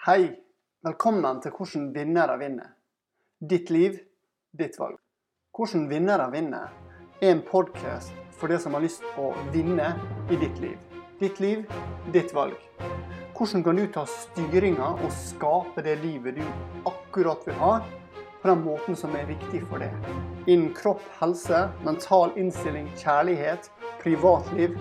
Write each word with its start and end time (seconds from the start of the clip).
Hei! 0.00 0.30
Velkommen 0.80 1.42
til 1.44 1.52
Hvordan 1.52 1.90
vinnere 1.92 2.38
vinner. 2.40 2.70
Ditt 3.50 3.68
liv, 3.68 3.98
ditt 4.56 4.78
valg. 4.80 4.94
Hvordan 5.52 5.82
vinnere 5.90 6.30
vinner 6.32 6.70
er 7.20 7.34
en 7.34 7.42
podkast 7.44 8.14
for 8.32 8.48
deg 8.48 8.62
som 8.62 8.72
har 8.72 8.80
lyst 8.80 9.04
på 9.12 9.26
å 9.28 9.42
vinne 9.52 9.90
i 10.32 10.38
ditt 10.40 10.56
liv. 10.62 10.78
Ditt 11.20 11.42
liv, 11.44 11.66
ditt 12.14 12.32
valg. 12.32 12.56
Hvordan 13.36 13.66
kan 13.66 13.76
du 13.76 13.84
ta 13.92 14.06
styringa 14.08 14.88
og 14.94 15.12
skape 15.18 15.84
det 15.84 15.98
livet 16.00 16.40
du 16.40 16.88
akkurat 16.88 17.44
vil 17.44 17.60
ha, 17.60 17.74
på 18.40 18.48
den 18.54 18.64
måten 18.64 18.96
som 18.96 19.12
er 19.20 19.28
viktig 19.28 19.66
for 19.68 19.84
deg? 19.84 19.92
Innen 20.46 20.72
kropp, 20.80 21.04
helse, 21.20 21.66
mental 21.84 22.32
innstilling, 22.40 22.88
kjærlighet, 23.04 23.68
privatliv 24.00 24.80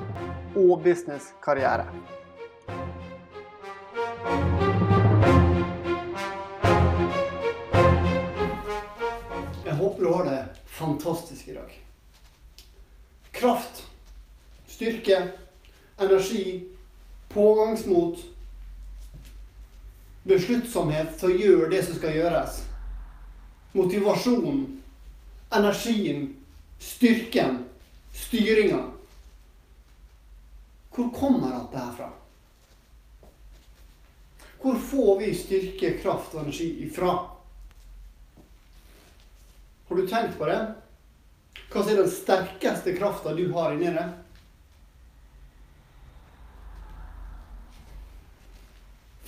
og 0.55 0.77
business, 0.87 1.33
håper 9.99 10.05
du 10.05 10.13
har 10.13 10.25
det 10.25 10.45
fantastisk 10.65 11.47
i 11.47 11.53
dag. 11.53 11.79
Kraft, 13.31 13.85
styrke, 14.67 15.31
energi, 15.97 16.65
pågangsmot, 17.29 18.19
besluttsomhet 20.23 21.17
til 21.19 21.29
å 21.29 21.39
gjøre 21.39 21.71
det 21.71 21.81
som 21.85 21.97
skal 21.97 22.15
gjøres. 22.15 22.61
Motivasjon, 23.73 24.61
energien, 25.51 26.35
styrken, 26.79 27.65
styringa. 28.13 28.85
Hvor 30.95 31.11
kommer 31.15 31.53
alt 31.53 31.73
dette 31.73 31.91
fra? 31.97 32.09
Hvor 34.59 34.79
får 34.79 35.19
vi 35.19 35.35
styrke, 35.35 35.93
kraft 36.01 36.33
og 36.35 36.45
energi 36.45 36.71
ifra? 36.87 37.38
Har 39.89 39.95
du 39.95 40.07
tenkt 40.07 40.37
på 40.37 40.45
det? 40.45 40.59
Hva 41.69 41.81
er 41.83 41.97
den 41.97 42.09
sterkeste 42.13 42.93
krafta 42.97 43.33
du 43.33 43.47
har 43.53 43.73
inni 43.73 43.89
deg? 43.93 44.11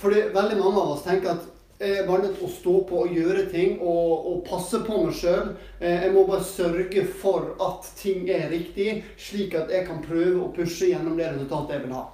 Fordi 0.02 0.22
veldig 0.34 0.58
mange 0.58 0.78
av 0.78 0.94
oss 0.94 1.02
tenker 1.06 1.34
at 1.34 1.48
jeg 1.82 1.98
er 1.98 2.06
bare 2.06 2.22
nødt 2.22 2.36
til 2.38 2.46
å 2.46 2.52
stå 2.54 2.72
på 2.86 2.98
og 3.02 3.14
gjøre 3.16 3.44
ting 3.50 3.80
og, 3.80 4.26
og 4.30 4.42
passe 4.46 4.78
på 4.86 5.00
meg 5.02 5.16
sjøl. 5.18 5.52
Jeg 5.82 6.10
må 6.14 6.22
bare 6.28 6.46
sørge 6.46 7.04
for 7.18 7.56
at 7.62 7.88
ting 7.98 8.28
er 8.30 8.50
riktig, 8.52 9.00
slik 9.18 9.56
at 9.58 9.70
jeg 9.74 9.88
kan 9.88 10.02
prøve 10.04 10.44
å 10.44 10.50
pushe 10.54 10.92
gjennom 10.92 11.18
det 11.18 11.32
resultatet 11.32 11.74
jeg 11.74 11.84
vil 11.88 11.96
ha. 11.98 12.04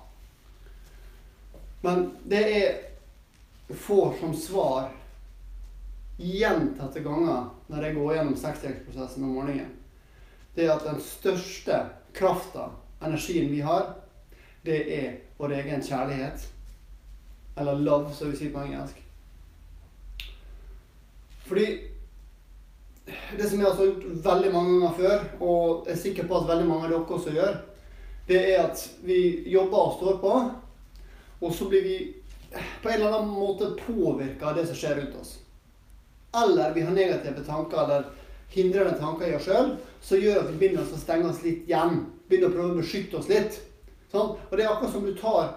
Men 1.84 2.06
det 2.28 2.44
jeg 2.48 3.76
får 3.84 4.16
som 4.22 4.32
svar 4.36 4.88
gjentatte 6.18 7.00
ganger 7.04 7.48
når 7.70 7.84
jeg 7.84 7.96
går 7.98 8.14
gjennom 8.16 8.36
seksstegsprosessen 8.38 9.24
om 9.24 9.36
morgenen, 9.38 9.74
det 10.56 10.66
er 10.66 10.74
at 10.74 10.86
den 10.88 10.98
største 11.02 11.78
krafta, 12.16 12.68
energien 13.04 13.50
vi 13.52 13.60
har, 13.62 13.92
det 14.66 14.78
er 14.94 15.12
vår 15.38 15.54
egen 15.60 15.82
kjærlighet. 15.82 16.48
Eller 17.58 17.78
love, 17.78 18.10
som 18.14 18.30
vi 18.30 18.38
sier 18.38 18.50
på 18.54 18.64
engelsk. 18.66 18.98
Fordi 21.46 21.66
det 23.38 23.48
som 23.48 23.60
jeg 23.60 23.70
har 23.70 23.86
gjort 23.86 24.04
veldig 24.26 24.52
mange 24.52 24.74
ganger 24.74 24.96
før, 24.98 25.26
og 25.40 25.86
jeg 25.86 25.94
er 25.94 26.02
sikker 26.02 26.28
på 26.28 26.38
at 26.38 26.48
veldig 26.50 26.68
mange 26.68 26.86
av 26.86 26.92
dere 26.92 27.18
også 27.18 27.34
gjør, 27.34 27.58
det 28.28 28.40
er 28.52 28.64
at 28.66 28.82
vi 29.06 29.20
jobber 29.48 29.78
og 29.78 29.94
står 29.96 30.18
på, 30.22 30.34
og 31.40 31.54
så 31.54 31.68
blir 31.70 31.86
vi 31.86 31.98
på 32.82 32.90
en 32.90 32.98
eller 32.98 33.14
annen 33.14 33.32
måte 33.32 33.72
påvirka 33.80 34.50
av 34.50 34.58
det 34.58 34.66
som 34.68 34.76
skjer 34.76 34.98
rundt 35.00 35.16
oss. 35.22 35.38
Eller 36.36 36.74
vi 36.74 36.84
har 36.84 36.92
negative 36.92 37.44
tanker 37.44 37.84
eller 37.84 38.04
hindrende 38.52 38.98
tanker 39.00 39.28
i 39.28 39.36
oss 39.36 39.46
sjøl 39.48 39.74
som 40.04 40.20
gjør 40.20 40.42
at 40.42 40.50
vi 40.52 40.58
begynner 40.60 40.84
å 40.84 41.00
stenge 41.00 41.30
oss 41.30 41.40
litt 41.44 41.68
igjen. 41.68 42.04
Begynner 42.28 42.50
å 42.50 42.56
prøve 42.56 42.74
å 42.74 42.82
beskytte 42.82 43.18
oss 43.20 43.30
litt. 43.30 43.56
Sånn? 44.12 44.36
Og 44.36 44.52
det 44.56 44.64
er 44.64 44.70
akkurat 44.72 44.92
som 44.92 45.06
du 45.06 45.14
tar 45.16 45.56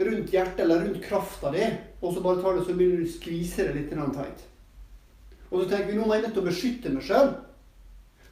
rundt 0.00 0.32
hjertet 0.32 0.62
eller 0.64 0.84
rundt 0.84 1.02
krafta 1.04 1.50
di, 1.52 1.66
og 2.00 2.14
så 2.14 2.22
bare 2.24 2.40
tar 2.42 2.56
det, 2.56 2.64
så 2.64 2.74
begynner 2.74 3.02
du 3.02 3.08
å 3.10 3.12
skvise 3.12 3.66
det 3.68 3.76
litt 3.76 3.92
tight. 3.92 4.46
Og 5.50 5.62
så 5.62 5.68
tenker 5.68 5.90
vi 5.90 5.98
nå 5.98 6.06
må 6.06 6.16
jeg 6.16 6.24
nødt 6.24 6.34
til 6.38 6.44
å 6.44 6.48
beskytte 6.48 6.94
meg 6.94 7.04
sjøl. 7.04 7.32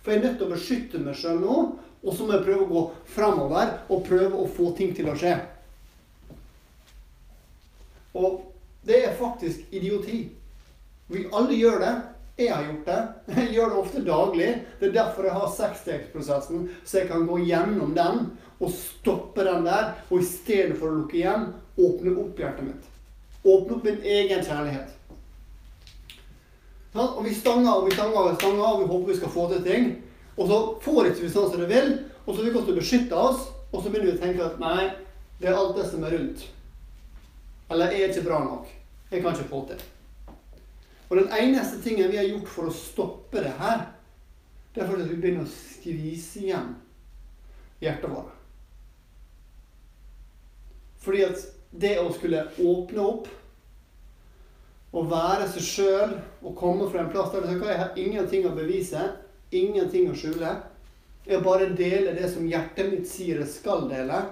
For 0.01 0.15
jeg 0.15 0.21
er 0.21 0.25
nødt 0.25 0.39
til 0.41 0.49
å 0.49 0.55
beskytte 0.55 1.03
meg 1.03 1.19
sjøl 1.19 1.41
nå, 1.43 1.57
og 1.99 2.15
så 2.15 2.25
må 2.25 2.37
jeg 2.37 2.47
prøve 2.47 2.65
å 2.65 2.73
gå 2.73 2.83
framover 3.11 3.73
og 3.91 4.05
prøve 4.07 4.39
å 4.39 4.51
få 4.55 4.71
ting 4.79 4.95
til 4.97 5.11
å 5.11 5.17
skje. 5.19 5.35
Og 8.19 8.45
det 8.87 9.03
er 9.05 9.19
faktisk 9.19 9.75
idioti. 9.75 10.23
Vi 11.09 11.27
alle 11.33 11.57
gjør 11.57 11.81
det. 11.83 11.95
Jeg 12.39 12.53
har 12.55 12.67
gjort 12.69 12.87
det. 12.87 12.99
Jeg 13.37 13.55
gjør 13.55 13.71
det 13.71 13.79
ofte 13.83 14.03
daglig. 14.07 14.51
Det 14.81 14.89
er 14.89 14.99
derfor 15.01 15.27
jeg 15.27 15.35
har 15.35 15.55
seksstegsprosessen, 15.57 16.69
så 16.85 17.01
jeg 17.01 17.09
kan 17.09 17.27
gå 17.27 17.41
gjennom 17.49 17.97
den 17.97 18.21
og 18.59 18.71
stoppe 18.75 19.47
den 19.47 19.67
der. 19.67 19.91
Og 20.11 20.23
i 20.23 20.29
stedet 20.29 20.77
for 20.79 20.91
å 20.91 21.01
lukke 21.01 21.19
igjen, 21.19 21.49
åpne 21.79 22.15
opp 22.23 22.39
hjertet 22.39 22.69
mitt. 22.69 22.87
Åpne 23.43 23.79
opp 23.79 23.89
min 23.89 24.07
egen 24.07 24.45
kjærlighet. 24.45 24.95
Ja, 26.95 27.05
og 27.05 27.25
vi 27.27 27.35
stanger 27.35 27.75
og 27.75 27.89
vi 27.89 27.97
stanger 27.97 28.21
og 28.23 28.31
vi 28.31 28.39
stanger, 28.39 28.65
og 28.69 28.81
vi 28.85 28.89
håper 28.93 29.13
vi 29.13 29.19
skal 29.19 29.35
få 29.35 29.51
til 29.51 29.67
ting. 29.67 29.91
Og 30.39 30.47
så 30.47 30.63
får 30.87 31.11
ikke 31.11 31.27
vi 31.27 31.35
sånn 31.35 31.51
som 31.51 31.63
vi 31.65 31.69
vil, 31.75 31.93
og 32.25 32.33
så 32.33 32.41
vil 32.41 32.53
vi 32.53 32.63
også 32.63 32.79
beskytte 32.79 33.19
oss, 33.19 33.45
og 33.73 33.83
så 33.83 33.91
begynner 33.91 34.13
vi 34.13 34.17
å 34.17 34.23
tenke 34.23 34.47
at 34.47 34.63
nei, 34.63 34.89
det 35.43 35.51
er 35.51 35.59
alt 35.59 35.77
det 35.79 35.91
som 35.91 36.07
er 36.07 36.15
rundt. 36.15 36.47
Eller 37.69 37.93
jeg 37.93 38.07
er 38.07 38.13
ikke 38.15 38.29
bra 38.31 38.43
nok. 38.47 38.71
Jeg 39.11 39.23
kan 39.25 39.35
ikke 39.35 39.51
få 39.51 39.67
til. 39.73 39.87
Og 41.09 41.17
den 41.17 41.31
eneste 41.33 41.81
tingen 41.83 42.11
vi 42.11 42.21
har 42.21 42.29
gjort 42.29 42.51
for 42.53 42.69
å 42.69 42.75
stoppe 42.75 43.41
det 43.45 43.55
her, 43.61 43.87
det 44.75 44.85
er 44.85 44.91
at 44.93 45.09
vi 45.09 45.17
begynner 45.17 45.47
å 45.47 45.51
skvise 45.51 46.43
igjen 46.45 46.75
hjertet 47.83 48.13
vårt. 48.13 48.35
Fordi 51.03 51.25
at 51.25 51.45
det 51.71 51.95
å 52.03 52.11
skulle 52.13 52.45
åpne 52.61 53.05
opp 53.05 53.29
og 54.99 55.11
være 55.11 55.49
seg 55.53 55.65
sjøl 55.65 56.15
og 56.43 56.57
komme 56.59 56.89
fra 56.91 57.05
en 57.05 57.11
plass 57.13 57.33
der 57.35 57.49
jeg 57.49 57.81
har 57.81 57.99
ingenting 58.01 58.47
å 58.49 58.55
bevise, 58.57 59.03
ingenting 59.53 60.11
å 60.11 60.17
skjule 60.17 60.57
Jeg 61.29 61.45
bare 61.45 61.75
deler 61.77 62.15
det 62.17 62.29
som 62.33 62.47
hjertet 62.49 62.89
mitt 62.89 63.09
sier 63.09 63.43
jeg 63.43 63.51
skal 63.53 63.85
dele. 63.91 64.23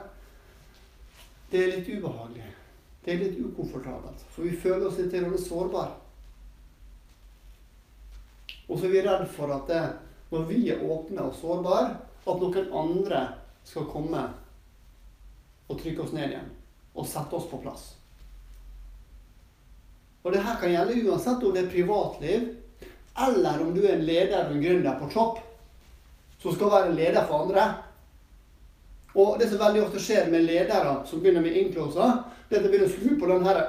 Det 1.50 1.60
er 1.60 1.74
litt 1.74 1.88
ubehagelig. 1.90 2.46
Det 3.04 3.12
er 3.12 3.20
litt 3.20 3.36
ukomfortabelt. 3.36 4.22
For 4.32 4.48
vi 4.48 4.56
føler 4.56 4.86
oss 4.88 4.96
litt 4.96 5.12
sårbare. 5.44 6.05
Og 8.76 8.80
så 8.80 8.90
er 8.90 8.92
vi 8.92 9.02
redd 9.06 9.22
for 9.32 9.48
at 9.54 9.70
det, 9.70 9.82
når 10.28 10.42
vi 10.50 10.58
er 10.68 10.82
åpne 10.84 11.22
og 11.24 11.36
sårbare, 11.38 11.94
at 12.28 12.42
noen 12.42 12.66
andre 12.76 13.22
skal 13.64 13.86
komme 13.88 14.20
og 15.64 15.78
trykke 15.80 16.04
oss 16.04 16.12
ned 16.12 16.34
igjen. 16.34 16.50
Og 16.92 17.08
sette 17.08 17.38
oss 17.38 17.46
på 17.48 17.62
plass. 17.62 17.86
Og 20.26 20.34
det 20.34 20.44
her 20.44 20.60
kan 20.60 20.74
gjelde 20.74 20.98
uansett 21.06 21.40
om 21.40 21.56
det 21.56 21.62
er 21.64 21.72
privatliv, 21.72 22.46
eller 23.24 23.64
om 23.64 23.72
du 23.72 23.80
er 23.86 23.94
en 23.94 24.06
leder 24.10 24.44
og 24.44 24.52
en 24.58 24.66
gründer 24.66 25.00
på 25.00 25.10
topp 25.16 25.40
som 26.44 26.52
skal 26.52 26.74
være 26.76 26.94
leder 27.00 27.24
for 27.24 27.46
andre. 27.46 27.66
Og 29.16 29.40
det 29.40 29.48
som 29.48 29.64
veldig 29.64 29.86
ofte 29.86 30.04
skjer 30.04 30.28
med 30.28 30.44
ledere 30.44 30.98
som 31.08 31.24
begynner 31.24 31.48
med 31.48 31.56
incloser, 31.64 32.18
det 32.50 32.58
er 32.58 32.60
at 32.60 32.68
de 32.68 32.76
begynner 32.76 32.92
å 32.92 32.96
skru 32.98 33.16
på 33.16 33.32
den 33.32 33.48
her 33.48 33.64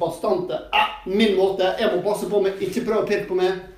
bastante 0.00 0.64
eh, 0.72 0.92
'Min 1.04 1.36
måte. 1.36 1.76
Jeg 1.76 1.92
må 1.92 2.00
passe 2.02 2.24
på 2.30 2.40
meg. 2.40 2.56
Ikke 2.56 2.88
prøv 2.88 3.04
å 3.04 3.08
pirke 3.12 3.28
på 3.28 3.36
meg.' 3.44 3.75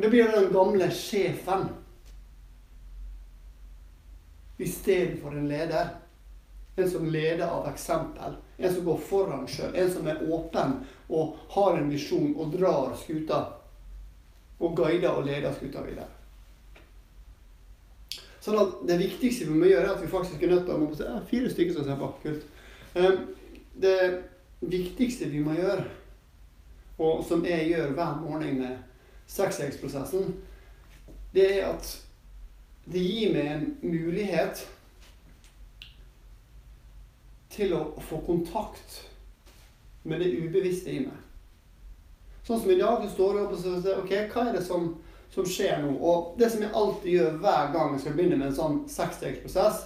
Og 0.00 0.04
Det 0.04 0.10
blir 0.10 0.30
den 0.32 0.52
gamle 0.52 0.86
sjefen 0.90 1.66
istedenfor 4.56 5.34
en 5.36 5.48
leder. 5.48 5.90
En 6.76 6.90
som 6.90 7.04
leder 7.04 7.44
av 7.44 7.68
eksempel. 7.68 8.38
En 8.56 8.74
som 8.74 8.86
går 8.86 8.96
foran 9.10 9.44
sjøl. 9.44 9.76
En 9.76 9.92
som 9.92 10.08
er 10.08 10.24
åpen 10.24 10.72
og 11.12 11.36
har 11.52 11.76
en 11.76 11.92
visjon 11.92 12.32
og 12.32 12.56
drar 12.56 12.96
skuta. 12.96 13.42
Og 14.56 14.72
guider 14.80 15.12
og 15.12 15.28
leder 15.28 15.52
skuta 15.52 15.84
videre. 15.84 16.08
Sånn 18.40 18.56
at 18.56 18.80
Det 18.88 18.96
viktigste 19.04 19.52
vi 19.52 19.60
må 19.60 19.68
gjøre, 19.68 19.84
er 19.84 19.94
at 19.98 20.02
vi 20.02 20.08
faktisk 20.16 20.42
er 20.42 20.54
nødt 20.56 20.64
til 20.64 20.80
å 20.80 20.94
se, 20.96 21.12
Fire 21.28 21.52
stykker 21.52 21.76
som 21.76 21.84
ser 21.84 22.00
på. 22.00 22.14
Kult. 22.24 22.48
Ehm, 22.96 23.26
det 23.76 23.98
viktigste 24.60 25.28
vi 25.28 25.44
må 25.44 25.60
gjøre, 25.60 25.84
og 26.96 27.20
som 27.28 27.44
jeg 27.44 27.68
gjør 27.68 27.92
hver 27.92 28.22
morgen 28.24 28.64
med 28.64 28.78
seksstegsprosessen, 29.30 30.34
det 31.34 31.46
er 31.60 31.68
at 31.70 31.90
det 32.90 33.02
gir 33.04 33.34
meg 33.34 33.50
en 33.54 33.66
mulighet 33.84 34.64
til 37.50 37.74
å 37.76 37.84
få 38.02 38.20
kontakt 38.26 39.02
med 40.02 40.22
det 40.22 40.32
ubevisste 40.40 40.94
i 40.94 41.02
meg. 41.04 41.18
Sånn 42.46 42.62
som 42.62 42.72
i 42.72 42.80
dag, 42.80 43.02
så 43.04 43.12
står 43.12 43.40
opp 43.44 43.54
og 43.54 43.62
sier 43.62 44.00
OK, 44.00 44.12
hva 44.32 44.46
er 44.48 44.56
det 44.56 44.64
som, 44.66 44.88
som, 45.30 45.46
skjer 45.46 45.82
nå? 45.84 45.92
Og 46.00 46.34
det 46.40 46.48
som 46.50 46.64
jeg 46.64 46.74
alltid 46.74 47.12
gjør 47.12 47.40
hver 47.44 47.72
gang 47.74 47.94
jeg 47.94 48.04
skal 48.04 48.16
begynne 48.16 48.38
med 48.40 48.48
en 48.48 48.56
sånn 48.56 48.78
seksstegsprosess, 48.90 49.84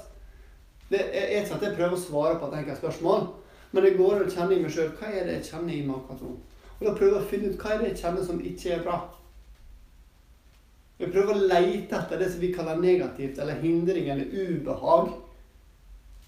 det 0.93 1.03
er 1.11 1.41
ikke 1.41 1.59
at 1.59 1.67
jeg 1.67 1.77
prøver 1.77 1.97
å 1.97 2.01
svare 2.01 2.39
på 2.39 2.49
et 2.49 2.59
enkelt 2.61 2.81
spørsmål. 2.81 3.27
Men 3.75 3.89
jeg 3.89 3.99
går 3.99 4.23
og 4.23 4.31
kjenner 4.31 4.55
i 4.55 4.63
meg 4.63 4.73
sjøl 4.73 4.93
hva 5.01 5.11
er 5.11 5.27
det 5.27 5.39
jeg 5.41 5.49
kjenner 5.51 5.75
i 5.75 5.83
meg 5.83 5.99
akkurat 5.99 6.23
nå. 6.23 6.35
Og 6.75 6.87
da 6.87 6.95
prøver 6.95 7.17
jeg 7.17 7.25
å 7.25 7.31
finne 7.33 7.51
ut 7.51 7.61
hva 7.61 7.73
er 7.75 7.81
det 7.83 7.91
jeg 7.91 8.01
kjenner 8.05 8.29
som 8.29 8.43
ikke 8.53 8.75
er 8.77 8.85
bra. 8.87 8.99
Jeg 10.99 11.11
prøver 11.11 11.35
å 11.35 11.47
leite 11.51 11.99
etter 11.99 12.21
det 12.21 12.31
som 12.31 12.43
vi 12.43 12.53
kaller 12.55 12.79
negativt, 12.79 13.39
eller 13.43 13.59
hindring, 13.59 14.09
eller 14.13 14.31
ubehag. 14.31 15.11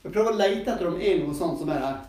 Vi 0.03 0.11
prøver 0.11 0.33
å 0.33 0.41
leite 0.41 0.73
etter 0.73 0.89
om 0.89 0.99
det 0.99 1.07
er 1.13 1.21
noe 1.23 1.37
sånt 1.39 1.61
som 1.61 1.71
er 1.71 1.85
her. 1.85 2.01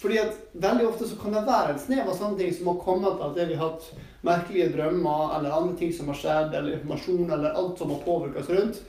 Fordi 0.00 0.18
at 0.20 0.40
veldig 0.60 0.86
ofte 0.88 1.06
så 1.08 1.16
kan 1.20 1.36
det 1.36 1.44
være 1.46 1.74
en 1.74 1.80
snev 1.80 2.08
av 2.08 2.16
sånne 2.18 2.40
ting 2.40 2.50
som 2.52 2.70
har 2.72 2.80
kommet 2.82 3.20
av 3.20 3.30
at 3.30 3.38
vi 3.38 3.56
har 3.56 3.70
hatt 3.70 3.86
merkelige 4.24 4.72
drømmer, 4.74 5.36
eller 5.36 5.56
andre 5.58 5.76
ting 5.80 5.92
som 5.96 6.08
har 6.12 6.18
skjedd, 6.20 6.56
eller 6.56 6.78
informasjon, 6.78 7.30
eller 7.30 7.60
alt 7.60 7.78
som 7.80 7.92
har 7.92 8.02
påvirket 8.04 8.42
oss 8.42 8.52
rundt. 8.56 8.80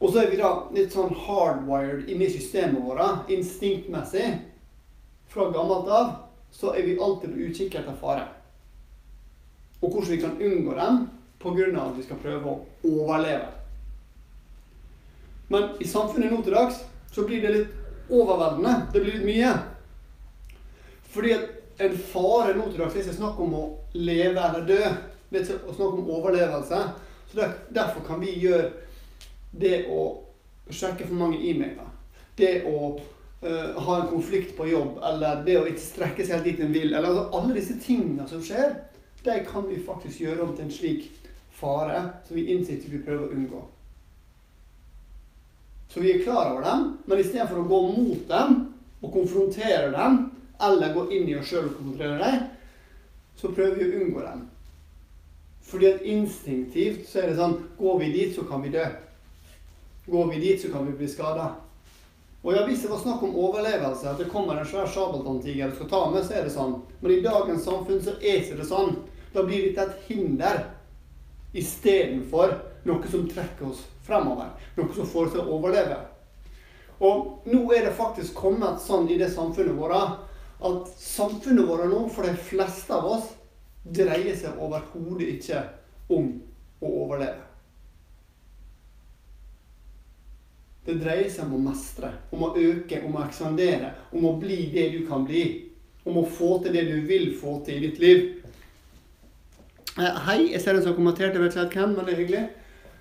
Og 0.00 0.10
så 0.10 0.22
er 0.22 0.30
vi 0.32 0.40
da 0.40 0.50
litt 0.74 0.94
sånn 0.94 1.14
hardwired 1.26 2.10
inni 2.10 2.28
systemet 2.32 2.82
vårt, 2.82 3.30
instinktmessig. 3.30 4.26
Fra 5.30 5.50
gammelt 5.54 5.90
av 5.92 6.12
så 6.50 6.74
er 6.74 6.86
vi 6.88 6.98
alltid 6.98 7.30
på 7.30 7.46
utkikk 7.46 7.78
etter 7.78 7.98
fare. 8.00 8.26
Og 9.80 9.92
hvordan 9.92 10.10
vi 10.10 10.20
kan 10.22 10.38
unngå 10.40 10.74
dem 10.76 11.02
pga. 11.40 11.80
at 11.80 11.98
vi 11.98 12.02
skal 12.02 12.20
prøve 12.22 12.50
å 12.50 12.60
overleve. 12.84 13.48
Men 15.48 15.70
i 15.80 15.88
samfunnet 15.88 16.32
nå 16.32 16.42
til 16.42 16.54
dags 16.54 16.82
så 17.10 17.24
blir 17.26 17.42
det 17.42 17.54
litt 17.54 18.10
overveldende. 18.10 18.74
Det 18.92 19.00
blir 19.00 19.18
litt 19.18 19.26
mye. 19.26 19.54
Fordi 21.10 21.32
at 21.34 21.48
en 21.82 21.96
fare 22.12 22.54
nå 22.54 22.68
til 22.68 22.82
dags 22.82 22.94
er 22.94 23.02
ikke 23.02 23.16
snakk 23.16 23.40
om 23.40 23.54
å 23.58 23.62
leve 23.96 24.38
eller 24.38 24.66
dø. 24.68 24.82
Det 25.30 25.40
er 25.40 25.48
snakk 25.50 25.96
om 25.96 26.10
overlevelse. 26.10 26.82
Så 27.30 27.38
der, 27.40 27.56
Derfor 27.70 28.04
kan 28.06 28.20
vi 28.22 28.36
gjøre 28.38 28.70
det 29.50 29.86
å 29.90 30.02
sjekke 30.70 31.06
for 31.06 31.18
mange 31.18 31.40
e-mailer, 31.42 31.88
det 32.38 32.60
å 32.68 32.92
uh, 32.94 33.78
ha 33.82 33.96
en 33.96 34.10
konflikt 34.10 34.54
på 34.58 34.68
jobb, 34.70 35.00
eller 35.02 35.42
det 35.46 35.56
å 35.58 35.66
ikke 35.66 35.82
strekke 35.82 36.26
seg 36.26 36.38
helt 36.38 36.46
dit 36.46 36.62
en 36.62 36.74
vil, 36.74 36.92
eller 36.92 37.08
altså, 37.10 37.24
alle 37.38 37.56
disse 37.58 37.78
tingene 37.82 38.26
som 38.30 38.42
skjer, 38.44 38.76
de 39.24 39.36
kan 39.48 39.66
vi 39.66 39.80
faktisk 39.82 40.22
gjøre 40.22 40.46
om 40.46 40.54
til 40.54 40.68
en 40.68 40.74
slik 40.74 41.08
fare 41.60 42.02
som 42.26 42.36
vi 42.36 42.48
innsitter 42.54 42.90
vi 42.90 43.02
prøver 43.04 43.28
å 43.28 43.36
unngå. 43.36 43.62
Så 45.90 46.00
vi 46.00 46.12
er 46.12 46.22
klar 46.22 46.52
over 46.52 46.62
dem, 46.62 46.86
men 47.06 47.20
istedenfor 47.20 47.62
å 47.62 47.68
gå 47.70 47.80
mot 47.96 48.28
dem 48.30 48.56
og 49.00 49.12
konfrontere 49.12 49.90
dem, 49.94 50.20
eller 50.60 50.94
gå 50.94 51.06
inn 51.16 51.28
i 51.28 51.36
oss 51.38 51.50
sjøl 51.50 51.66
og 51.66 51.78
konfrontere 51.78 52.18
dem, 52.22 52.44
så 53.40 53.50
prøver 53.50 53.80
vi 53.80 53.88
å 53.88 54.02
unngå 54.04 54.22
dem. 54.22 54.44
Fordi 55.70 55.88
at 55.90 56.06
instinktivt 56.06 57.08
så 57.08 57.22
er 57.22 57.30
det 57.30 57.38
sånn 57.38 57.58
Går 57.78 57.98
vi 58.00 58.12
dit, 58.14 58.32
så 58.34 58.42
kan 58.46 58.62
vi 58.62 58.72
dø. 58.74 58.84
Går 60.10 60.30
vi 60.32 60.40
dit, 60.42 60.62
så 60.62 60.70
kan 60.72 60.86
vi 60.86 60.96
bli 60.98 61.08
skada. 61.08 61.52
Og 62.42 62.54
ja, 62.56 62.64
hvis 62.66 62.82
det 62.82 62.90
var 62.90 63.02
snakk 63.02 63.22
om 63.22 63.36
overlevelse, 63.36 64.08
at 64.08 64.18
det 64.18 64.30
kommer 64.32 64.56
en 64.56 64.66
svær 64.66 64.88
sabeltanntiger 64.88 65.68
og 65.68 65.76
skal 65.76 65.90
ta 65.90 66.00
med, 66.10 66.24
så 66.24 66.38
er 66.38 66.46
det 66.46 66.54
sånn. 66.54 66.78
Men 67.02 67.12
i 67.12 67.22
dagens 67.24 67.66
samfunn 67.68 68.00
så 68.04 68.16
er 68.18 68.40
ikke 68.40 68.56
det 68.62 68.68
sånn. 68.68 68.94
Da 69.34 69.44
blir 69.46 69.68
dette 69.68 69.84
et 69.84 70.06
hinder 70.08 70.62
istedenfor 71.52 72.54
noe 72.86 73.10
som 73.10 73.28
trekker 73.28 73.70
oss 73.70 73.84
fremover. 74.06 74.52
Noe 74.76 74.94
som 74.94 75.08
får 75.08 75.28
oss 75.28 75.36
til 75.36 75.44
å 75.44 75.58
overleve. 75.58 75.98
Og 77.00 77.46
nå 77.48 77.62
er 77.72 77.86
det 77.88 77.96
faktisk 77.96 78.36
kommet 78.36 78.82
sånn 78.84 79.08
i 79.08 79.18
det 79.20 79.30
samfunnet 79.32 79.76
vårt 79.78 79.96
at 80.60 80.90
samfunnet 81.00 81.64
vårt 81.68 81.88
nå, 81.88 82.02
for 82.12 82.28
de 82.28 82.34
fleste 82.36 82.92
av 82.92 83.06
oss, 83.16 83.30
dreier 83.80 84.36
seg 84.36 84.58
overhodet 84.60 85.30
ikke 85.38 85.62
om 86.12 86.34
å 86.84 86.90
overleve. 87.06 87.46
Det 90.84 90.98
dreier 91.00 91.28
seg 91.32 91.48
om 91.48 91.56
å 91.56 91.64
mestre, 91.70 92.10
om 92.32 92.44
å 92.44 92.52
øke, 92.56 93.00
om 93.06 93.16
å 93.16 93.24
ekspandere, 93.24 93.94
om 94.12 94.26
å 94.28 94.36
bli 94.40 94.66
det 94.74 94.90
du 94.96 95.02
kan 95.08 95.24
bli. 95.28 95.44
Om 96.08 96.16
å 96.22 96.28
få 96.32 96.54
til 96.64 96.72
det 96.72 96.86
du 96.88 97.02
vil 97.04 97.34
få 97.36 97.58
til 97.64 97.76
i 97.76 97.88
ditt 97.88 97.98
liv. 98.00 98.20
Eh, 99.98 100.18
hei, 100.26 100.52
jeg 100.52 100.60
ser 100.62 100.76
en 100.78 100.84
som 100.84 100.94
kommentert, 100.94 101.34
jeg 101.34 101.42
vet 101.42 101.56
ikke 101.56 101.64
helt 101.64 101.74
hvem, 101.74 101.94
men 101.96 102.06
det 102.06 102.12
er 102.12 102.20
hyggelig. 102.20 102.44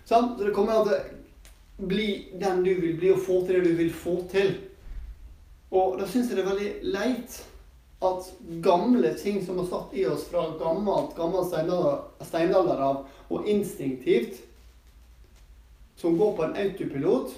Sånn, 0.10 0.32
så 0.38 0.48
det 0.48 0.54
kommer 0.56 0.80
an 0.80 0.88
til 0.90 1.88
bli 1.90 2.08
den 2.42 2.64
du 2.66 2.72
vil 2.82 2.96
bli, 2.98 3.12
og 3.14 3.22
få 3.24 3.44
til 3.46 3.60
det 3.60 3.70
du 3.70 3.78
vil 3.78 3.92
få 3.94 4.16
til. 4.32 4.56
Og 5.70 6.00
da 6.00 6.08
syns 6.10 6.32
jeg 6.32 6.40
det 6.40 6.44
er 6.44 6.50
veldig 6.50 6.94
leit 6.96 7.38
at 8.10 8.30
gamle 8.66 9.12
ting 9.20 9.38
som 9.46 9.60
har 9.62 9.68
satt 9.70 9.94
i 9.94 10.08
oss 10.10 10.26
fra 10.32 10.48
gammelt, 10.58 11.14
gammel 11.20 11.46
steinalder 11.46 12.82
av, 12.82 13.04
og 13.30 13.48
instinktivt, 13.48 14.42
som 16.00 16.18
går 16.18 16.34
på 16.36 16.48
en 16.48 16.58
autopilot, 16.58 17.36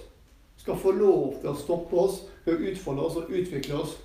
skal 0.61 0.79
få 0.79 0.93
lov 0.95 1.39
til 1.41 1.51
å 1.51 1.57
stoppe 1.57 1.97
oss 1.97 2.21
utfolde 2.45 3.03
oss 3.03 3.17
og 3.19 3.33
utvikle 3.33 3.81
oss. 3.81 3.97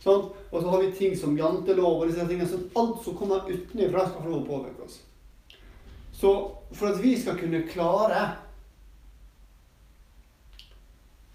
Sånn? 0.00 0.30
Og 0.50 0.62
så 0.62 0.68
har 0.72 0.82
vi 0.82 0.92
ting 0.96 1.16
som 1.16 1.36
jantelov 1.38 2.00
og 2.00 2.08
disse 2.08 2.26
tingene, 2.26 2.48
Så 2.48 2.60
alt 2.80 3.02
som 3.04 3.16
kommer 3.16 3.48
utenfra, 3.48 4.08
skal 4.08 4.22
få 4.22 4.28
lov 4.28 4.42
å 4.42 4.48
påvirke 4.48 4.86
oss. 4.86 5.00
Så 6.12 6.32
for 6.72 6.92
at 6.92 7.00
vi 7.02 7.14
skal 7.20 7.38
kunne 7.40 7.66
klare 7.68 8.22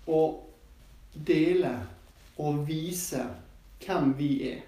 å 0.06 0.22
dele 1.14 1.74
og 2.38 2.66
vise 2.68 3.24
hvem 3.82 4.14
vi 4.18 4.32
er. 4.52 4.64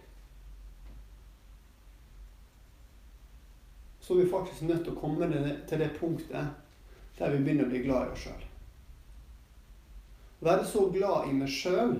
Så 4.01 4.15
er 4.15 4.23
vi 4.23 4.31
faktisk 4.31 4.61
nødt 4.63 4.85
til 4.85 4.95
å 4.95 4.99
komme 5.01 5.27
til 5.67 5.81
det 5.81 5.89
punktet 5.99 6.53
der 7.17 7.33
vi 7.33 7.41
begynner 7.43 7.67
å 7.67 7.71
bli 7.73 7.81
glad 7.83 8.07
i 8.07 8.13
oss 8.13 8.27
sjøl. 8.27 8.43
Være 10.47 10.67
så 10.69 10.85
glad 10.93 11.27
i 11.27 11.33
meg 11.35 11.49
sjøl 11.51 11.97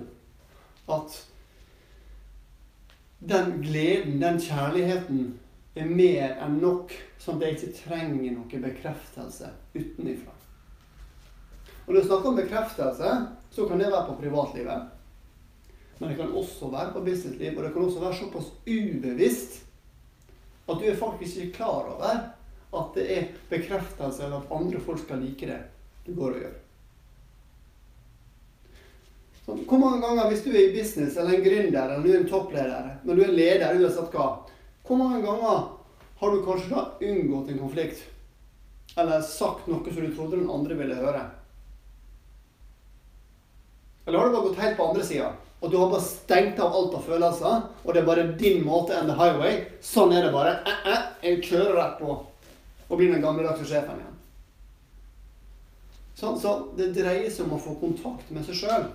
at 0.94 1.18
den 3.18 3.62
gleden, 3.62 4.20
den 4.20 4.40
kjærligheten, 4.40 5.38
er 5.78 5.86
mer 5.86 6.34
enn 6.42 6.58
nok, 6.62 6.92
sånn 7.22 7.38
at 7.38 7.46
jeg 7.46 7.56
ikke 7.56 7.76
trenger 7.84 8.34
noe 8.34 8.60
bekreftelse 8.62 9.50
utenifra. 9.76 10.34
Og 11.86 11.94
når 11.94 12.00
du 12.00 12.08
snakker 12.08 12.30
om 12.30 12.38
bekreftelse, 12.38 13.12
så 13.54 13.66
kan 13.68 13.80
det 13.80 13.90
være 13.92 14.08
på 14.10 14.18
privatlivet. 14.20 14.88
Men 15.98 16.10
det 16.10 16.18
kan 16.18 16.34
også 16.36 16.70
være 16.70 16.92
på 16.94 17.04
businessliv, 17.06 17.56
og 17.56 17.64
det 17.64 17.72
kan 17.74 17.86
også 17.86 18.02
være 18.02 18.18
såpass 18.18 18.50
ubevisst 18.66 19.62
at 20.68 20.76
du 20.76 20.84
er 20.84 20.98
faktisk 21.00 21.36
ikke 21.40 21.56
klar 21.62 21.88
over 21.94 22.18
at 22.78 22.94
det 22.94 23.06
er 23.14 23.28
bekreftelse 23.48 24.24
eller 24.24 24.42
at 24.42 24.50
andre 24.52 24.80
folk 24.84 25.00
skal 25.00 25.22
like 25.24 25.46
det 25.48 25.62
du 26.06 26.12
går 26.14 26.36
og 26.36 26.42
gjør. 26.42 26.56
Hvor 29.48 29.80
mange 29.80 30.02
ganger, 30.04 30.28
hvis 30.28 30.44
du 30.44 30.50
er 30.52 30.66
i 30.66 30.74
business 30.74 31.16
eller 31.16 31.38
en 31.38 31.44
gründer 31.44 31.88
eller 31.88 32.04
du 32.04 32.12
er 32.12 32.20
en 32.20 32.28
toppleder, 32.28 32.88
når 33.08 33.16
du 33.16 33.22
er 33.24 33.32
leder 33.32 33.80
uansett 33.80 34.12
hva, 34.12 34.26
hvor 34.84 35.00
mange 35.00 35.22
ganger 35.24 35.62
har 36.20 36.34
du 36.34 36.44
kanskje 36.44 36.74
da 36.74 36.84
unngått 37.08 37.52
en 37.52 37.60
konflikt? 37.62 38.02
Eller 38.98 39.22
sagt 39.24 39.68
noe 39.70 39.94
som 39.94 40.04
du 40.04 40.12
trodde 40.12 40.36
den 40.40 40.50
andre 40.52 40.76
ville 40.76 40.98
høre? 40.98 41.22
Eller 44.04 44.18
har 44.18 44.28
du 44.28 44.36
bare 44.36 44.48
gått 44.48 44.60
helt 44.60 44.76
på 44.76 44.88
andre 44.90 45.04
sida? 45.04 45.32
Og 45.60 45.70
du 45.70 45.76
har 45.78 45.90
bare 45.90 46.04
stengt 46.04 46.60
av 46.62 46.74
alt 46.76 46.94
av 46.94 47.02
følelser, 47.08 47.64
og 47.84 47.94
det 47.94 48.02
er 48.02 48.06
bare 48.06 48.28
din 48.40 48.60
måte 48.66 48.94
and 48.96 49.10
the 49.10 49.16
highway. 49.18 49.64
Sånn 49.84 50.14
er 50.14 50.26
det 50.26 50.32
bare. 50.34 50.58
Eh, 50.68 50.88
eh, 50.92 51.04
jeg 51.24 51.42
kjører 51.48 51.76
rett 51.76 51.98
på 52.00 52.14
og 52.88 52.96
blir 52.96 53.12
den 53.12 53.24
gammeldagse 53.24 53.66
sjefen 53.68 54.00
igjen. 54.00 54.14
Sånn, 56.16 56.38
så 56.40 56.54
det 56.78 56.94
dreier 56.96 57.28
seg 57.30 57.44
om 57.46 57.58
å 57.58 57.62
få 57.62 57.74
kontakt 57.80 58.30
med 58.34 58.46
seg 58.46 58.62
sjøl. 58.62 58.86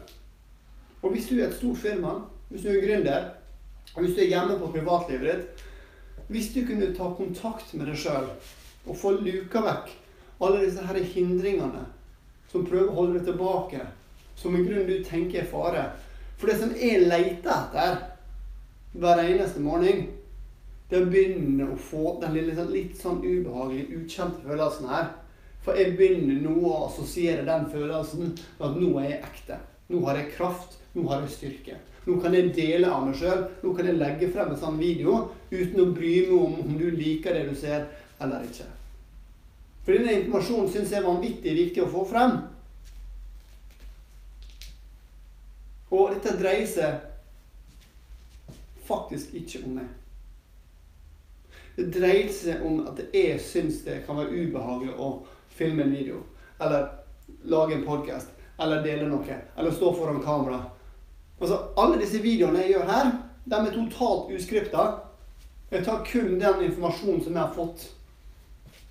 Og 1.03 1.11
hvis 1.11 1.27
du 1.29 1.35
er 1.37 1.49
et 1.49 1.57
stort 1.57 1.81
firma, 1.83 2.15
hvis 2.49 2.63
du 2.63 2.69
er 2.71 2.83
gründer, 2.85 3.25
og 3.93 4.03
hvis 4.03 4.15
du 4.15 4.21
er 4.23 4.31
hjemme 4.31 4.55
på 4.59 4.71
privatlivet 4.73 5.27
ditt 5.27 5.69
Hvis 6.31 6.53
du 6.53 6.63
kunne 6.65 6.93
ta 6.95 7.09
kontakt 7.17 7.73
med 7.75 7.89
deg 7.91 7.97
sjøl 7.99 8.29
og 8.87 8.95
få 8.97 9.11
luka 9.19 9.59
vekk 9.61 9.91
alle 10.43 10.63
disse 10.63 10.81
her 10.87 10.97
hindringene 11.13 11.83
som 12.51 12.65
prøver 12.65 12.89
å 12.89 12.95
holde 12.95 13.19
deg 13.19 13.27
tilbake, 13.27 13.81
som 14.39 14.55
i 14.55 14.63
grunnen 14.63 14.87
du 14.87 15.03
tenker 15.05 15.43
er 15.43 15.51
fare 15.51 15.83
for 16.43 16.51
det 16.51 16.57
som 16.59 16.73
jeg 16.75 17.05
leter 17.07 17.51
etter 17.53 17.99
hver 18.99 19.21
eneste 19.23 19.61
morgen, 19.63 20.01
det 20.89 20.97
er 20.97 21.05
å 21.05 21.11
begynne 21.13 21.67
å 21.71 21.77
få 21.79 22.17
den 22.19 22.35
lille, 22.35 22.55
sånn, 22.57 22.73
litt 22.73 22.97
sånn 22.99 23.21
ubehagelige, 23.23 24.01
ukjente 24.01 24.43
følelsen 24.43 24.89
her. 24.91 25.07
For 25.63 25.79
jeg 25.79 25.95
begynner 25.95 26.41
nå 26.43 26.57
å 26.67 26.73
assosiere 26.89 27.45
den 27.47 27.69
følelsen 27.71 28.33
med 28.33 28.65
at 28.67 28.75
nå 28.75 28.89
er 28.99 29.07
jeg 29.07 29.21
ekte. 29.29 29.59
Nå 29.87 30.03
har 30.03 30.19
jeg 30.19 30.33
kraft. 30.35 30.75
Nå 30.93 31.07
har 31.09 31.23
jeg 31.23 31.33
styrke. 31.33 31.79
Nå 32.05 32.19
kan 32.21 32.35
jeg 32.35 32.51
dele 32.53 32.89
av 32.91 33.05
meg 33.07 33.17
sjøl. 33.17 33.45
Nå 33.63 33.73
kan 33.73 33.87
jeg 33.89 33.99
legge 33.99 34.29
frem 34.33 34.51
en 34.53 34.59
sånn 34.59 34.79
video 34.81 35.31
uten 35.51 35.81
å 35.81 35.91
bry 35.95 36.13
meg 36.27 36.33
om 36.37 36.57
om 36.65 36.73
du 36.77 36.89
liker 36.93 37.33
det 37.33 37.47
du 37.49 37.55
ser 37.57 37.87
eller 38.21 38.45
ikke. 38.45 38.67
For 39.83 39.95
denne 39.95 40.19
informasjonen 40.19 40.69
syns 40.71 40.93
jeg 40.93 41.01
er 41.01 41.07
vanvittig 41.07 41.55
viktig 41.57 41.83
å 41.83 41.91
få 41.91 42.05
frem. 42.07 42.37
Og 45.93 46.13
dette 46.13 46.37
dreier 46.39 46.69
seg 46.69 47.01
faktisk 48.87 49.33
ikke 49.39 49.63
om 49.65 49.75
meg. 49.79 49.89
Det 51.75 51.87
dreier 51.95 52.29
seg 52.29 52.61
om 52.65 52.83
at 52.89 53.01
jeg 53.15 53.39
syns 53.41 53.81
det 53.87 54.03
kan 54.05 54.19
være 54.19 54.45
ubehagelig 54.45 54.93
å 54.93 55.09
filme 55.57 55.87
en 55.87 55.95
video. 55.95 56.21
Eller 56.61 56.87
lage 57.49 57.75
en 57.77 57.85
podkast. 57.87 58.29
Eller 58.61 58.83
dele 58.85 59.09
noe. 59.09 59.39
Eller 59.57 59.73
stå 59.73 59.91
foran 59.97 60.21
kamera. 60.23 60.61
Altså, 61.41 61.57
alle 61.77 61.99
disse 62.01 62.21
videoene 62.23 62.61
jeg 62.63 62.75
gjør 62.75 62.91
her, 62.91 63.11
de 63.45 63.55
er 63.55 63.73
totalt 63.73 64.31
uskripta. 64.35 64.85
Jeg 65.71 65.85
tar 65.85 66.05
kun 66.05 66.37
den 66.39 66.63
informasjonen 66.67 67.23
som 67.23 67.33
jeg 67.33 67.41
har 67.41 67.55
fått, 67.55 67.87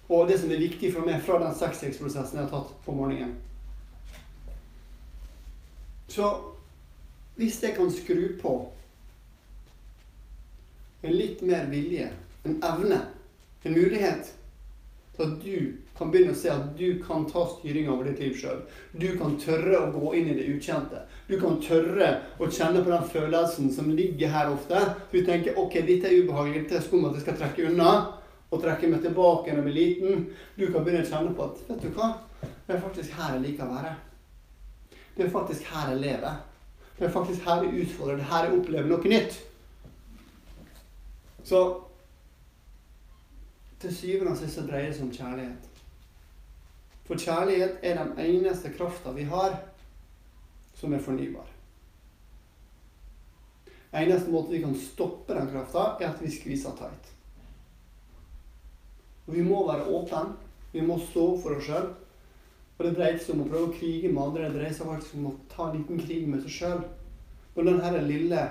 og 0.08 0.28
det 0.28 0.40
som 0.40 0.50
er 0.50 0.60
viktig 0.60 0.90
for 0.92 1.06
meg 1.06 1.22
fra 1.24 1.38
den 1.40 1.54
sexstegsprosessen 1.56 2.40
jeg 2.40 2.48
har 2.48 2.52
tatt 2.52 2.72
på 2.84 2.94
morgenen. 2.96 3.36
Så 6.12 6.28
hvis 7.38 7.62
jeg 7.62 7.76
kan 7.78 7.88
skru 7.94 8.34
på 8.42 8.56
en 11.02 11.14
litt 11.16 11.40
mer 11.46 11.70
vilje, 11.70 12.10
en 12.44 12.58
evne, 12.66 12.98
en 13.62 13.76
mulighet 13.78 14.34
til 15.16 15.22
at 15.26 15.42
du 15.42 15.56
kan 15.96 16.10
begynne 16.12 16.32
å 16.32 16.38
se 16.38 16.48
at 16.52 16.70
du 16.78 17.02
kan 17.04 17.26
ta 17.28 17.42
styring 17.50 17.90
over 17.92 18.08
ditt 18.08 18.22
liv 18.22 18.36
sjøl. 18.38 18.62
Du 18.96 19.10
kan 19.18 19.36
tørre 19.40 19.82
å 19.82 19.90
gå 19.92 20.14
inn 20.18 20.30
i 20.32 20.36
det 20.38 20.46
ukjente. 20.54 21.02
Du 21.28 21.36
kan 21.40 21.58
tørre 21.62 22.08
å 22.40 22.48
kjenne 22.48 22.80
på 22.80 22.92
den 22.92 23.10
følelsen 23.12 23.68
som 23.74 23.90
ligger 23.92 24.32
her 24.32 24.52
ofte. 24.54 24.80
Du 25.12 25.20
tenker 25.26 25.58
ok, 25.60 25.82
dette 25.84 26.08
er 26.08 26.22
ubehagelig, 26.22 26.64
dette 26.64 26.80
er 26.80 26.86
skummelt, 26.86 27.18
jeg 27.18 27.26
skal 27.26 27.38
trekke 27.42 27.68
unna. 27.70 27.92
Og 28.52 28.60
trekke 28.60 28.88
meg 28.92 29.04
tilbake 29.04 29.52
når 29.52 29.62
jeg 29.62 29.66
blir 29.68 29.76
liten. 29.78 30.24
Du 30.56 30.66
kan 30.72 30.84
begynne 30.84 31.04
å 31.04 31.08
kjenne 31.08 31.36
på 31.36 31.46
at 31.46 31.60
vet 31.68 31.84
du 31.84 31.92
hva, 31.96 32.08
det 32.42 32.74
er 32.74 32.82
faktisk 32.82 33.14
her 33.16 33.36
jeg 33.36 33.44
liker 33.46 33.68
å 33.68 33.76
være. 33.76 33.92
Det 35.16 35.24
er 35.24 35.32
faktisk 35.32 35.70
her 35.72 35.92
jeg 35.92 36.02
lever. 36.02 36.42
Det 36.98 37.06
er 37.06 37.14
faktisk 37.14 37.48
her 37.48 37.64
jeg 37.64 37.86
utfordrer. 37.86 38.20
Det 38.20 38.26
er 38.26 38.32
her 38.32 38.48
jeg 38.48 38.58
opplever 38.58 38.92
noe 38.92 39.12
nytt. 39.12 39.38
Så 41.44 41.62
til 43.82 43.94
syvende 43.96 44.32
og 44.32 44.40
sist 44.40 44.60
dreier 44.68 44.90
det 44.90 44.96
seg 44.96 45.06
om 45.08 45.14
kjærlighet. 45.14 45.68
For 47.06 47.18
kjærlighet 47.18 47.82
er 47.82 47.98
den 47.98 48.12
eneste 48.22 48.70
krafta 48.76 49.12
vi 49.16 49.26
har 49.28 49.58
som 50.78 50.94
er 50.94 51.02
fornybar. 51.02 51.48
Eneste 53.92 54.32
måte 54.32 54.54
vi 54.54 54.62
kan 54.62 54.76
stoppe 54.78 55.34
den 55.36 55.50
krafta, 55.52 55.90
er 56.00 56.14
at 56.14 56.22
vi 56.22 56.30
skviser 56.32 56.72
tight. 56.78 57.10
Og 59.26 59.34
vi 59.36 59.42
må 59.44 59.66
være 59.68 59.84
åpne. 59.84 60.32
Vi 60.72 60.80
må 60.80 60.96
stå 60.98 61.26
for 61.42 61.58
oss 61.58 61.66
sjøl. 61.68 61.90
Og 62.78 62.86
det 62.86 62.94
dreier 62.96 63.18
seg 63.20 63.36
om 63.36 63.44
å 63.44 63.50
prøve 63.50 63.68
å 63.68 63.74
krige 63.76 64.08
med 64.08 64.22
andre. 64.24 64.48
Det 64.48 64.56
dreier 64.56 64.74
seg 64.78 64.88
faktisk 64.88 65.18
om 65.18 65.28
å 65.28 65.34
ta 65.52 65.68
en 65.68 65.76
liten 65.76 66.00
krig 66.00 66.24
med 66.30 66.40
seg 66.46 66.56
sjøl. 66.56 66.80
Når 67.54 67.68
den 67.68 68.08
lille 68.08 68.46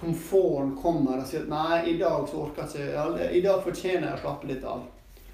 komforten 0.00 0.76
kommer 0.82 1.18
og 1.20 1.26
sier 1.26 1.46
at 1.46 1.48
'nei, 1.48 1.94
i 1.94 1.96
dag 1.98 2.28
så 2.28 2.44
orker 2.44 2.68
jeg 2.74 2.90
ikke 2.90 3.30
I 3.32 3.40
dag 3.40 3.64
fortjener 3.64 4.06
jeg 4.08 4.18
å 4.18 4.20
slappe 4.20 4.46
litt 4.46 4.64
av'. 4.64 4.86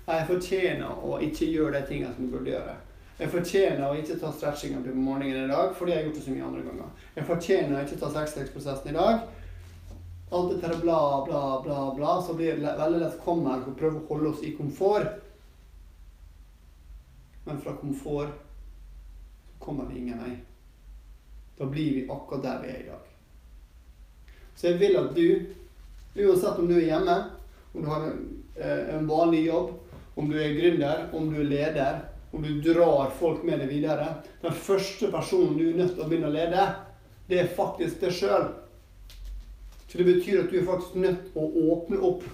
Jeg 0.07 0.27
fortjener 0.27 1.05
å 1.05 1.19
ikke 1.23 1.47
gjøre 1.47 1.81
de 1.81 1.87
tingene 1.87 2.15
som 2.15 2.25
jeg 2.25 2.33
burde 2.33 2.51
gjøre. 2.51 2.75
Jeg 3.19 3.31
fortjener 3.31 3.85
å 3.87 3.99
ikke 3.99 4.19
ta 4.19 4.33
stretchinga 4.33 4.81
på 4.83 4.95
morgenen 4.99 5.45
i 5.45 5.53
dag 5.53 5.75
fordi 5.79 5.93
jeg 5.93 5.99
har 5.99 6.07
gjort 6.09 6.17
det 6.19 6.25
så 6.25 6.35
mye 6.35 6.47
andre 6.49 6.63
ganger. 6.63 6.89
Jeg 7.17 7.29
fortjener 7.29 7.77
å 7.77 7.83
ikke 7.85 8.01
ta 8.01 8.11
sexstegsprosessen 8.17 8.91
i 8.91 8.97
dag. 8.97 9.21
Alt 10.33 10.55
dette 10.55 10.81
bla, 10.81 11.01
bla, 11.27 11.43
bla, 11.63 11.81
bla. 11.95 12.15
Så 12.23 12.35
blir 12.35 12.57
det 12.57 12.75
veldig 12.79 13.03
lett 13.03 13.21
kommer 13.25 13.63
og 13.67 13.77
prøve 13.79 14.01
å 14.01 14.07
holde 14.09 14.33
oss 14.33 14.43
i 14.43 14.55
komfort. 14.57 15.21
Men 17.45 17.61
fra 17.61 17.77
komfort 17.77 18.41
kommer 19.63 19.87
vi 19.91 20.01
ingen 20.01 20.19
vei. 20.25 20.35
Da 21.59 21.69
blir 21.69 21.95
vi 21.95 22.07
akkurat 22.11 22.43
der 22.43 22.63
vi 22.63 22.75
er 22.75 22.81
i 22.81 22.91
dag. 22.91 23.12
Så 24.57 24.71
jeg 24.71 24.81
vil 24.81 24.99
at 25.01 25.15
du, 25.17 25.27
uansett 26.17 26.59
om 26.61 26.69
du 26.69 26.77
er 26.77 26.89
hjemme, 26.91 27.17
om 27.73 27.83
du 27.83 27.89
har 27.89 28.07
en, 28.09 28.23
eh, 28.57 28.95
en 28.97 29.09
vanlig 29.09 29.47
jobb, 29.47 29.73
om 30.15 30.31
du 30.31 30.37
er 30.39 30.57
gründer, 30.57 31.07
om 31.13 31.31
du 31.33 31.41
er 31.41 31.49
leder, 31.49 32.01
om 32.33 32.43
du 32.43 32.61
drar 32.73 33.11
folk 33.19 33.43
med 33.45 33.61
deg 33.61 33.69
videre 33.69 34.07
Den 34.43 34.55
første 34.57 35.11
personen 35.13 35.59
du 35.59 35.67
er 35.69 35.77
nødt 35.77 35.95
til 35.97 36.05
å 36.05 36.09
begynne 36.09 36.31
å 36.31 36.35
lede, 36.35 36.67
det 37.29 37.41
er 37.41 37.55
faktisk 37.57 38.01
deg 38.01 38.15
sjøl. 38.17 38.47
Så 39.89 40.01
det 40.01 40.07
betyr 40.09 40.43
at 40.43 40.51
du 40.51 40.59
er 40.59 40.69
faktisk 40.69 40.97
nødt 41.01 41.27
til 41.29 41.43
å 41.43 41.73
åpne 41.75 42.01
opp 42.09 42.25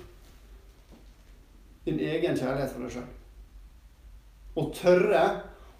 din 1.88 1.98
egen 1.98 2.38
kjærlighet 2.38 2.74
for 2.74 2.86
deg 2.86 2.94
sjøl. 2.94 3.08
Og 4.58 4.70
tørre 4.78 5.24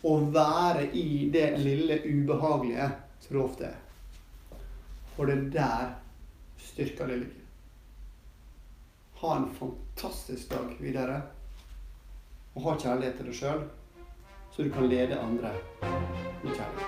å 0.07 0.17
være 0.35 0.89
i 0.95 1.29
det 1.33 1.53
lille 1.63 2.01
ubehagelige 2.05 2.91
som 3.23 3.37
det 3.37 3.45
ofte 3.45 3.71
er. 3.71 3.79
For 5.17 5.27
det 5.27 5.39
er 5.39 5.49
der 5.55 5.89
styrka 6.79 7.07
det 7.07 7.17
ligger. 7.17 7.35
Ha 9.15 9.37
en 9.37 9.55
fantastisk 9.55 10.51
dag 10.51 10.77
videre. 10.81 11.23
Og 12.55 12.63
ha 12.63 12.77
kjærlighet 12.79 13.19
til 13.19 13.31
deg 13.31 13.39
sjøl, 13.41 13.65
så 14.55 14.63
du 14.63 14.71
kan 14.71 14.87
lede 14.87 15.19
andre 15.19 15.51
med 15.83 16.55
kjærlighet. 16.55 16.88